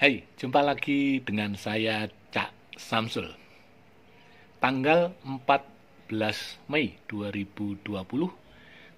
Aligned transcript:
Hai, 0.00 0.24
jumpa 0.40 0.64
lagi 0.64 1.20
dengan 1.20 1.60
saya 1.60 2.08
Cak 2.32 2.72
Samsul. 2.80 3.36
Tanggal 4.56 5.12
14 5.28 6.56
Mei 6.72 6.96
2020, 7.04 7.84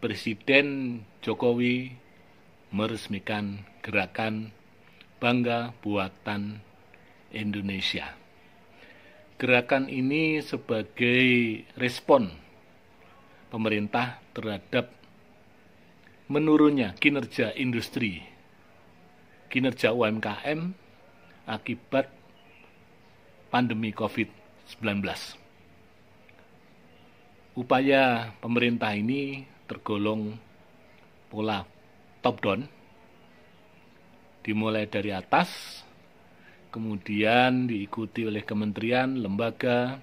Presiden 0.00 0.68
Jokowi 1.20 1.92
meresmikan 2.72 3.60
gerakan 3.84 4.56
Bangga 5.20 5.76
Buatan 5.84 6.64
Indonesia. 7.28 8.16
Gerakan 9.36 9.92
ini 9.92 10.40
sebagai 10.40 11.60
respon 11.76 12.32
pemerintah 13.52 14.24
terhadap 14.32 14.96
menurunnya 16.32 16.96
kinerja 16.96 17.52
industri, 17.52 18.24
kinerja 19.52 19.92
UMKM 19.92 20.85
akibat 21.46 22.10
pandemi 23.48 23.94
COVID-19. 23.94 25.06
Upaya 27.56 28.34
pemerintah 28.42 28.92
ini 28.92 29.46
tergolong 29.64 30.36
pola 31.30 31.64
top 32.20 32.42
down, 32.42 32.66
dimulai 34.42 34.90
dari 34.90 35.14
atas, 35.14 35.80
kemudian 36.74 37.70
diikuti 37.70 38.26
oleh 38.26 38.42
kementerian, 38.42 39.16
lembaga, 39.16 40.02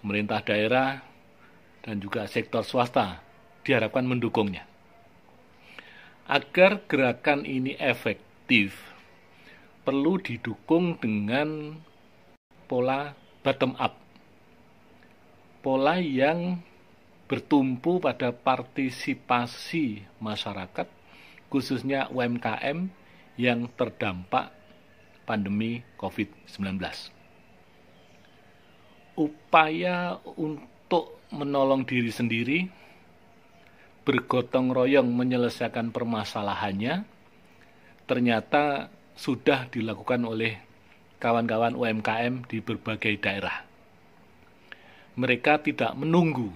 pemerintah 0.00 0.40
daerah, 0.40 1.02
dan 1.82 2.00
juga 2.00 2.24
sektor 2.30 2.64
swasta 2.64 3.20
diharapkan 3.66 4.06
mendukungnya. 4.06 4.64
Agar 6.24 6.80
gerakan 6.88 7.44
ini 7.44 7.76
efektif, 7.76 8.93
perlu 9.84 10.16
didukung 10.16 10.96
dengan 10.96 11.76
pola 12.64 13.12
bottom 13.44 13.76
up. 13.76 13.92
Pola 15.60 16.00
yang 16.00 16.60
bertumpu 17.28 18.00
pada 18.00 18.32
partisipasi 18.32 20.04
masyarakat, 20.20 20.88
khususnya 21.52 22.08
UMKM 22.08 22.88
yang 23.36 23.68
terdampak 23.76 24.52
pandemi 25.28 25.84
COVID-19. 26.00 26.80
Upaya 29.14 30.18
untuk 30.36 31.20
menolong 31.32 31.84
diri 31.84 32.12
sendiri 32.12 32.58
bergotong 34.04 34.68
royong 34.68 35.08
menyelesaikan 35.08 35.88
permasalahannya 35.88 37.08
ternyata 38.04 38.92
sudah 39.14 39.70
dilakukan 39.70 40.22
oleh 40.26 40.58
kawan-kawan 41.22 41.78
UMKM 41.78 42.44
di 42.50 42.58
berbagai 42.60 43.16
daerah. 43.22 43.64
Mereka 45.14 45.62
tidak 45.62 45.94
menunggu 45.94 46.50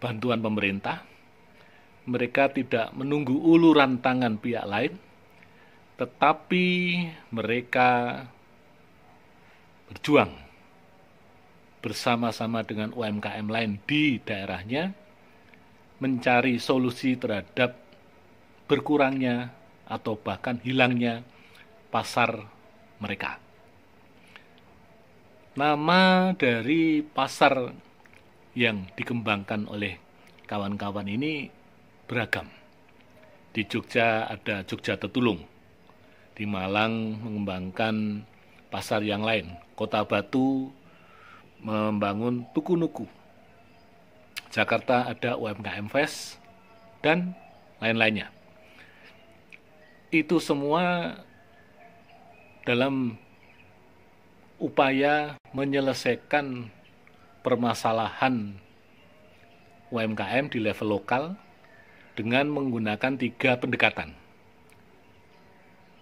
bantuan 0.00 0.40
pemerintah, 0.40 1.02
mereka 2.04 2.52
tidak 2.52 2.92
menunggu 2.92 3.36
uluran 3.36 4.00
tangan 4.00 4.36
pihak 4.36 4.64
lain, 4.68 4.94
tetapi 5.96 6.66
mereka 7.32 8.22
berjuang 9.88 10.32
bersama-sama 11.80 12.60
dengan 12.62 12.92
UMKM 12.92 13.48
lain 13.48 13.80
di 13.88 14.20
daerahnya 14.20 14.92
mencari 16.00 16.56
solusi 16.60 17.16
terhadap 17.16 17.76
berkurangnya 18.68 19.59
atau 19.90 20.14
bahkan 20.14 20.62
hilangnya 20.62 21.26
pasar 21.90 22.46
mereka. 23.02 23.42
Nama 25.58 26.30
dari 26.38 27.02
pasar 27.02 27.74
yang 28.54 28.86
dikembangkan 28.94 29.66
oleh 29.66 29.98
kawan-kawan 30.46 31.10
ini 31.10 31.50
beragam. 32.06 32.46
Di 33.50 33.66
Jogja 33.66 34.30
ada 34.30 34.62
Jogja 34.62 34.94
Tetulung. 34.94 35.42
Di 36.38 36.46
Malang 36.46 37.18
mengembangkan 37.18 38.22
pasar 38.70 39.02
yang 39.02 39.26
lain. 39.26 39.50
Kota 39.74 40.06
Batu 40.06 40.70
membangun 41.60 42.46
tuku-nuku 42.54 43.20
Jakarta 44.50 45.06
ada 45.06 45.38
UMKM 45.38 45.86
Fest, 45.86 46.42
dan 47.06 47.38
lain-lainnya. 47.78 48.34
Itu 50.10 50.42
semua 50.42 51.14
dalam 52.66 53.14
upaya 54.58 55.38
menyelesaikan 55.54 56.66
permasalahan 57.46 58.58
UMKM 59.94 60.50
di 60.50 60.58
level 60.58 60.98
lokal 60.98 61.38
dengan 62.18 62.50
menggunakan 62.50 63.14
tiga 63.14 63.54
pendekatan. 63.62 64.10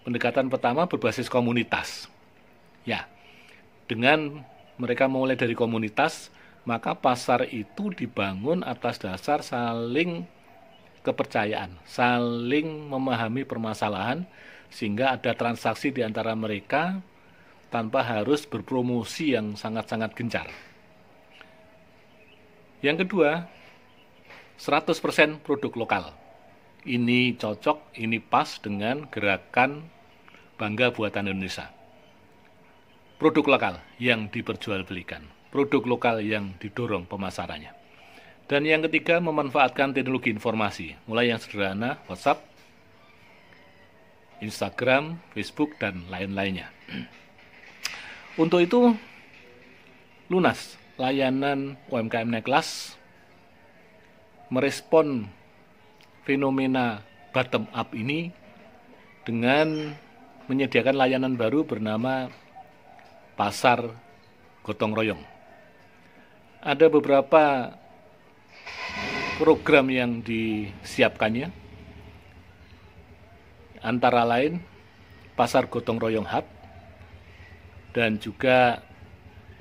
Pendekatan 0.09 0.49
pertama 0.49 0.89
berbasis 0.89 1.29
komunitas. 1.29 2.09
Ya, 2.89 3.05
dengan 3.93 4.41
mereka 4.81 5.05
mulai 5.05 5.37
dari 5.37 5.53
komunitas, 5.53 6.33
maka 6.65 6.97
pasar 6.97 7.45
itu 7.53 7.93
dibangun 7.93 8.65
atas 8.65 8.97
dasar 9.01 9.45
saling 9.45 10.25
kepercayaan, 11.09 11.73
saling 11.89 12.93
memahami 12.93 13.49
permasalahan 13.49 14.29
sehingga 14.69 15.17
ada 15.17 15.33
transaksi 15.33 15.89
di 15.89 16.05
antara 16.05 16.37
mereka 16.37 17.01
tanpa 17.73 18.05
harus 18.05 18.45
berpromosi 18.45 19.33
yang 19.33 19.57
sangat-sangat 19.57 20.13
gencar. 20.13 20.49
Yang 22.85 23.09
kedua, 23.09 23.49
100% 24.61 25.41
produk 25.41 25.73
lokal. 25.73 26.05
Ini 26.85 27.41
cocok, 27.41 27.97
ini 27.97 28.21
pas 28.21 28.61
dengan 28.61 29.09
gerakan 29.09 29.89
bangga 30.61 30.93
buatan 30.93 31.33
Indonesia. 31.33 31.73
Produk 33.19 33.45
lokal 33.51 33.75
yang 33.99 34.31
diperjualbelikan 34.31 35.39
produk 35.49 35.83
lokal 35.89 36.21
yang 36.21 36.53
didorong 36.61 37.09
pemasarannya. 37.09 37.78
Dan 38.49 38.65
yang 38.65 38.81
ketiga, 38.89 39.21
memanfaatkan 39.21 39.93
teknologi 39.93 40.33
informasi, 40.33 40.97
mulai 41.05 41.29
yang 41.29 41.37
sederhana, 41.37 42.01
WhatsApp, 42.09 42.41
Instagram, 44.41 45.21
Facebook, 45.37 45.77
dan 45.77 46.09
lain-lainnya. 46.09 46.73
Untuk 48.43 48.65
itu, 48.65 48.97
lunas 50.33 50.81
layanan 50.99 51.79
UMKM 51.89 52.29
naik 52.29 52.45
kelas 52.45 52.99
merespon 54.51 55.29
fenomena 56.27 57.01
bottom 57.33 57.65
up 57.71 57.95
ini 57.97 58.29
dengan 59.25 59.93
menyediakan 60.49 60.97
layanan 60.97 61.37
baru 61.37 61.65
bernama 61.65 62.33
pasar 63.37 63.89
gotong 64.67 64.93
royong 64.93 65.23
ada 66.61 66.87
beberapa 66.91 67.73
program 69.39 69.87
yang 69.87 70.19
disiapkannya 70.19 71.55
antara 73.79 74.27
lain 74.27 74.59
pasar 75.39 75.71
gotong 75.71 76.03
royong 76.03 76.27
hub 76.27 76.43
dan 77.95 78.19
juga 78.19 78.83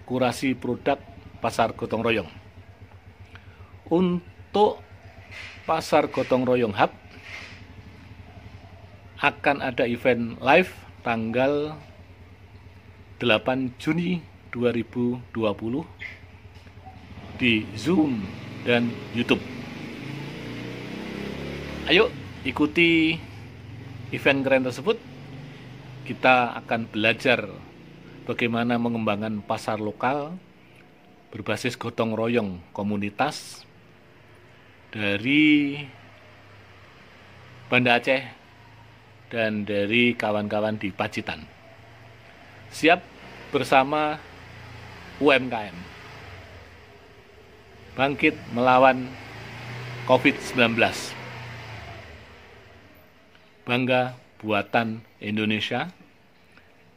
kurasi 0.09 0.57
produk 0.57 0.97
pasar 1.37 1.77
gotong 1.77 2.01
royong 2.01 2.25
untuk 3.93 4.81
pasar 5.69 6.09
gotong 6.09 6.41
royong 6.41 6.73
hub 6.73 6.89
akan 9.21 9.61
ada 9.61 9.85
event 9.85 10.41
live 10.41 10.73
tanggal 11.05 11.78
8 13.22 13.78
Juni 13.78 14.25
2020 14.49 15.37
di 17.37 17.61
Zoom 17.78 18.25
dan 18.66 18.90
YouTube. 19.13 19.56
Ayo 21.87 22.11
ikuti 22.43 23.16
event 24.11 24.43
keren 24.43 24.67
tersebut. 24.67 24.99
Kita 26.03 26.51
akan 26.59 26.91
belajar 26.91 27.47
bagaimana 28.28 28.75
mengembangkan 28.75 29.39
pasar 29.39 29.79
lokal 29.79 30.35
berbasis 31.31 31.79
gotong 31.79 32.11
royong 32.11 32.59
komunitas 32.75 33.63
dari 34.91 35.79
Banda 37.72 38.03
Aceh 38.03 38.23
dan 39.31 39.63
dari 39.63 40.11
kawan-kawan 40.11 40.75
di 40.75 40.91
Pacitan. 40.91 41.47
Siap 42.67 42.99
bersama 43.55 44.19
UMKM 45.23 45.75
bangkit 47.95 48.35
melawan 48.51 49.07
COVID-19. 50.03 51.16
Bangga 53.67 54.16
buatan 54.40 55.03
Indonesia. 55.19 55.91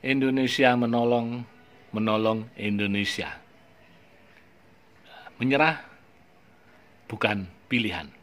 Indonesia 0.06 0.70
menolong 0.78 1.42
menolong 1.90 2.46
Indonesia. 2.54 3.34
Menyerah 5.42 5.82
bukan 7.10 7.50
pilihan. 7.66 8.19